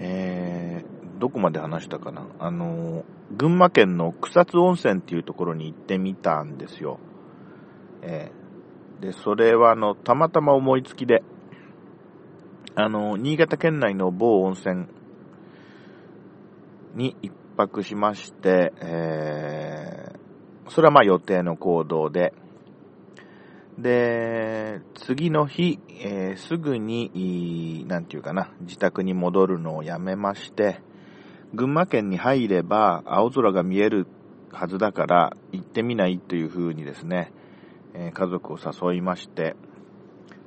[0.00, 2.26] えー、どこまで話したかな？
[2.38, 3.04] あの、
[3.36, 7.00] 群馬県の草津温泉っていうところに行ってみたんですよ。
[8.02, 11.22] えー、で、それはあの、たまたま思いつきで、
[12.74, 14.86] あの、新潟県内の某温泉
[16.94, 22.32] に一泊しまして、えー、それはまあ予定の行動で、
[23.78, 30.80] で、次の日、えー、すぐに、なんていうかな、自宅に戻るのをやめまして、
[31.54, 34.06] 群馬県に入れば青空が見える
[34.52, 37.32] はずだから行ってみないというふうにですね、
[37.94, 39.54] えー、家族を誘いまして、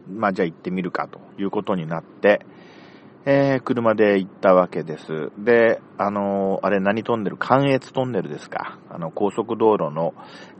[0.09, 2.45] まあじゃあ行ってみるかということになって、
[3.23, 5.31] えー、車で行ったわけです。
[5.37, 7.37] で、あのー、あれ何トンネル？
[7.37, 8.79] 関越トンネルですか。
[8.89, 10.15] あの、高速道路の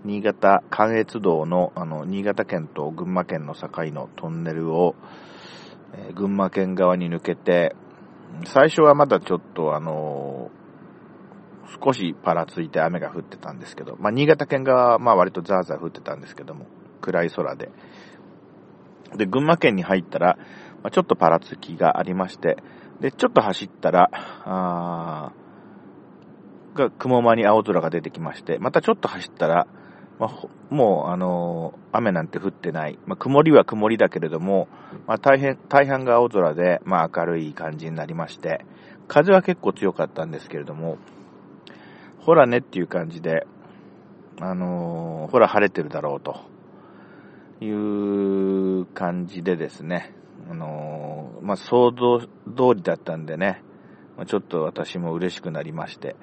[0.05, 4.95] 新潟、関越道の、あの、新潟県と群馬県の境のトンネルを、
[5.93, 7.75] えー、群馬県側に抜けて、
[8.45, 10.49] 最初はまだちょっとあの
[11.83, 16.67] 少しパラついて雨が降ってたんですけど、まあ、新潟県側はまあ割とザーザー降ってたんですけども、
[17.01, 17.71] 暗い空で。
[19.17, 20.37] で、群馬県に入ったら、
[20.83, 22.57] まあ、ちょっとパラつきがありまして、
[22.99, 24.09] で、ちょっと走ったら、
[24.45, 25.31] あ
[26.73, 29.67] が、雲間に青空が出てきまして、またちょっと走ったら、
[30.19, 32.99] まあ、もう、あのー、雨なんて降ってない。
[33.07, 34.67] まあ、曇りは曇りだけれども、
[35.07, 38.63] まあ、大変、大半が青空で、まあ、明るい感じになりまして、
[39.07, 40.97] 風は結構強かったんですけれども、
[42.19, 43.47] ほらねっていう感じで、
[44.39, 46.41] あのー、ほら晴れてるだろうと
[47.59, 47.69] い
[48.81, 50.13] う感じでですね、
[50.49, 52.27] あのー、まあ、想像通
[52.75, 53.63] りだったんでね、
[54.17, 56.15] まあ、ちょっと私も嬉しくなりまして。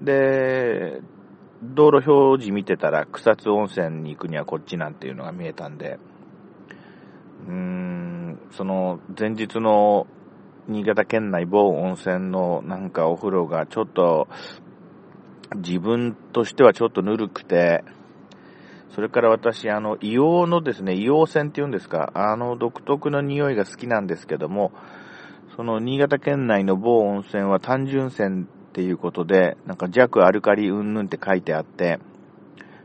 [0.00, 1.00] で、
[1.62, 5.98] 道路表示見てたら草津温泉に行くにはこっちなんていうのが見えたんで、
[7.46, 10.06] うーん、その前日の
[10.68, 14.28] 新潟県内某温泉のなんかお風呂がちょっと
[15.56, 17.84] 自分としてはちょっとぬるくて、
[18.94, 24.72] それから私、あの、硫黄のですね、硫黄泉って言うんですか、あの独特の匂いが好きなんですけども、
[25.56, 32.00] その新潟県内の某温泉は単純泉っていうことで、なんか弱アルカリうんぬんって書いてあって、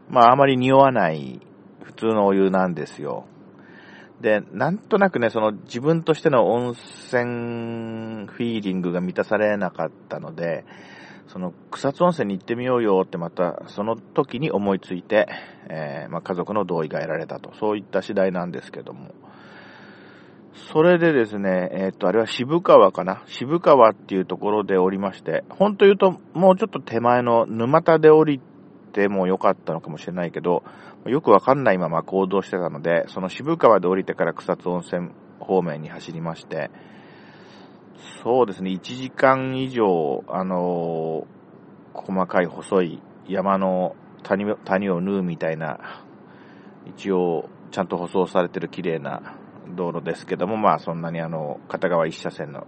[0.09, 1.41] まああまり匂わない
[1.83, 3.25] 普通のお湯なんですよ。
[4.21, 10.65] で、なんとなくね、その自分としての温泉フィーリングが満たされなかったので、
[11.27, 15.27] その草津温泉に行ってみようよってまたその時に思いついて、
[15.69, 19.13] えー、まあ、家族の同意が得られたと、そういった次第なんですけども。
[20.71, 23.23] それでですね、えっ、と、あれは渋川かな？
[23.25, 28.39] 渋川っていうところで降りまして、本当言うともうちょっと手前の沼田で降り
[28.93, 30.63] てもよかったのかもしれないけど、
[31.05, 35.09] よくわかんないまま行動してたので、その渋川で降りてから草津温泉
[35.39, 36.71] 方面に走りまして、
[38.23, 41.27] そうですね、1時間以上、あの、
[41.93, 46.03] 細かい細い山の谷谷を縫うみたいな、
[46.85, 49.37] 一応、ちゃんと舗装されてる綺麗な
[49.75, 52.67] 道路ですけども、まあそんなにあの、片側一車線の、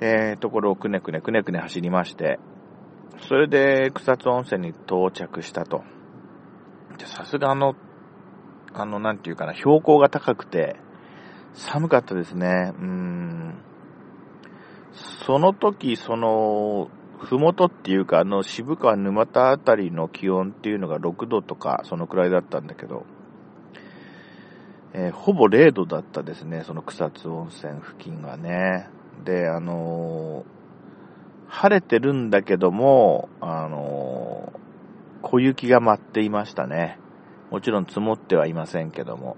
[0.00, 2.38] えー、ところをくねくねくねくね走りまして、
[3.28, 5.82] それで草津温泉に到着したと。
[6.98, 7.74] さすがあの、
[8.72, 10.76] あの、なんていうかな、標高が高くて、
[11.52, 12.72] 寒かったですね。
[12.78, 13.54] うん。
[14.94, 16.88] その時、その、
[17.18, 23.04] ふもとっていうか、あの、渋川沼田あたりの気温っていうのが6度とか、そのくらいだったんだけど、
[24.92, 28.88] えー、ほぼ0度だったですね、その草津温泉付近がね。
[29.24, 36.98] で、あのー、晴れてるんだけども、あのー、小雪が舞っていましたね。
[37.50, 39.36] もちろん積もってはいませんけども。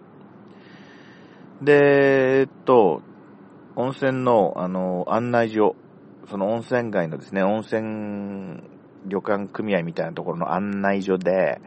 [1.63, 3.01] で、えっと、
[3.77, 5.77] 温泉の、あの、案内所、
[6.29, 8.63] その温泉街のですね、温泉
[9.07, 11.61] 旅館組合みたいなところの案内所で、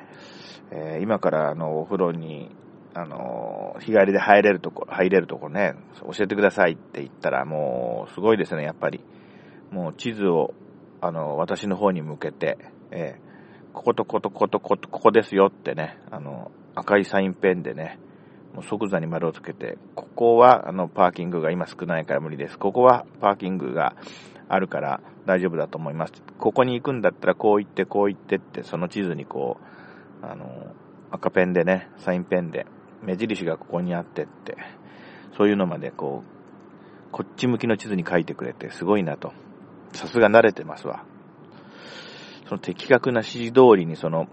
[0.71, 2.49] えー、今からあの、お風呂に、
[2.95, 9.03] あの、日帰りで入れるとこ、入れるとこね、教えてくださいって言ったら、もう、すごいですね、やっぱり。
[9.69, 10.55] もう地図を、
[11.01, 12.57] あの、私の方に向けて、
[12.89, 17.99] えー、こことことことことここですよってね、あの、赤いサインペンでね、
[18.61, 22.57] 即座に丸をつけて、ここは、あの、パーキングが今少ないから無理です。
[22.57, 23.95] ここはパーキングが
[24.47, 26.13] あるから大丈夫だと思います。
[26.37, 29.57] ここに行くんだったらこう行って、こう行ってって、その地図にこ
[30.23, 30.73] う、あの、
[31.11, 32.65] 赤ペンでね、サインペンで、
[33.01, 34.57] 目印がここにあってって、
[35.37, 39.33] そういうのまでこう、こっち向きの地図に書いてくれて、すごいなと。
[39.93, 41.03] さすが慣れてますわ。
[42.47, 44.27] その的確な指示通りにその、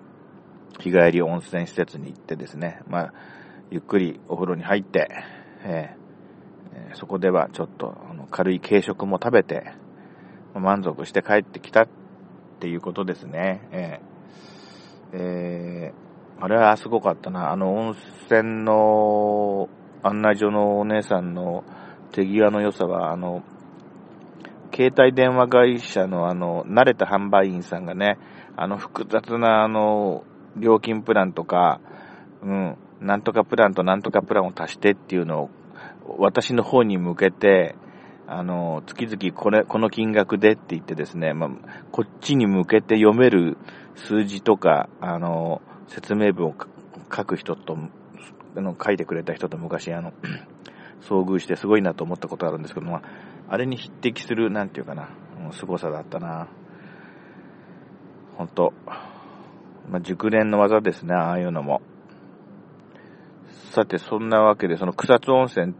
[0.81, 3.15] 日帰り温泉施設に行ってですね、まあ、
[3.71, 5.09] ゆっくりお風呂に入って、
[5.65, 7.97] えー、そこではちょっと
[8.31, 9.73] 軽い軽食も食べて、
[10.55, 11.89] 満足して帰ってきたっ
[12.61, 13.69] ていうことですね。
[13.73, 17.51] えー、えー、あれはすごかったな。
[17.51, 17.97] あの温
[18.27, 19.69] 泉の
[20.03, 21.65] 案内所のお姉さんの
[22.13, 23.43] 手際の良さは、あの、
[24.73, 28.19] 携帯電話会社のあの、慣れた販売員さんがね、
[28.57, 30.25] あの複雑なあの、
[30.57, 31.81] 料金プランとか、
[32.43, 35.51] うん、なんとかプランとなんとかプランを足してっていうのを、
[36.19, 37.75] 私の方に向けて、
[38.27, 41.51] あの、月々これ、この金額でって言ってですね、まあ、
[41.93, 43.57] こっちに向けて読める
[43.95, 46.55] 数字とか、あの、説明文を
[47.15, 47.77] 書く人と、
[48.57, 50.13] あの、書いてくれた人と昔、あの、
[51.03, 53.03] 遭遇してすごいなと思ったことあるんですけど、まあ、
[53.49, 55.11] あれに匹敵する、なんていうかな、
[55.53, 56.49] 凄さだったな。
[58.37, 58.73] ほんと。
[59.89, 61.81] まあ、熟練の技ですね、ああいうのも。
[63.73, 65.75] さて、そんなわけで、その草津温泉、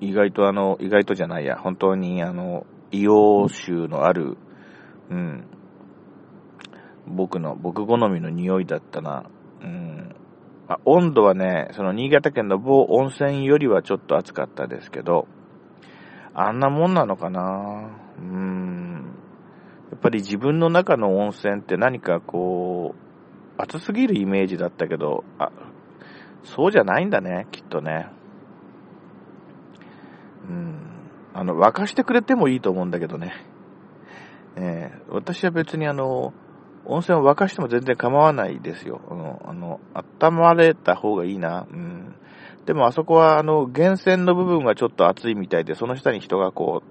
[0.00, 4.36] 意外とあの、意外とじゃないや、本当にあの、硫黄臭のある、
[5.10, 5.44] うん、
[7.06, 9.24] 僕の、僕好みの匂いだったな。
[9.62, 10.14] うん。
[10.68, 15.28] あ、温度はね、その新潟県の某温泉よりはちょっと暑かったですけど、
[16.34, 19.14] あんなもんなのかなうん。
[19.90, 25.50] やっぱり自分の中の温泉って何かこう、暑すぎるイメージだったけど、あ、
[26.44, 28.08] そうじゃないんだね、きっとね。
[30.48, 30.78] うん。
[31.34, 33.32] あの、沸かしてくれてもいいと思うんだけどね。
[34.56, 36.32] えー、私は別にあの、
[36.86, 39.00] 温泉を沸かしても全然構わないですよ。
[39.10, 39.80] あの、あの、
[40.20, 41.66] 温まれた方がいいな。
[41.70, 42.14] うん。
[42.64, 46.82] でもあそこはあの、源泉の部分がちょっと熱いみたいで、その下に人がこ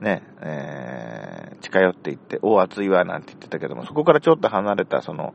[0.00, 5.34] う、ね、えー、近寄っていって、お、熱いわ、なんて言ってたけども、そこからちょっと離れた、その、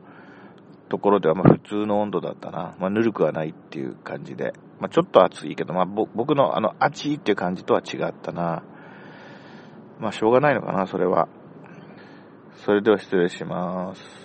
[0.92, 2.76] ところでは、まあ普通の温度だったな。
[2.78, 4.52] まあぬるくはないっていう感じで。
[4.78, 8.62] まあちょっと暑いけど、まあ僕のあの、暑いっていう感じとは違ったな。
[9.98, 11.28] まあしょうがないのかな、それは。
[12.66, 14.21] それでは失礼します。